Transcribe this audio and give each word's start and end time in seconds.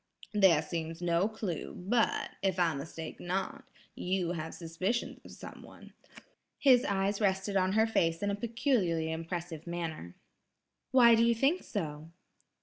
There 0.33 0.63
seems 0.63 0.99
no 0.99 1.27
clue; 1.29 1.75
but, 1.77 2.31
if 2.41 2.57
I 2.57 2.73
mistake 2.73 3.19
not, 3.19 3.65
you 3.93 4.31
have 4.31 4.55
suspicions 4.55 5.19
of 5.23 5.29
someone." 5.29 5.93
His 6.57 6.83
eyes 6.85 7.21
rested 7.21 7.55
on 7.55 7.73
her 7.73 7.85
face 7.85 8.23
in 8.23 8.31
a 8.31 8.35
peculiarly 8.35 9.11
impressive 9.11 9.67
manner. 9.67 10.15
"Why 10.89 11.13
do 11.13 11.23
you 11.23 11.35
think 11.35 11.61
so?" 11.61 12.09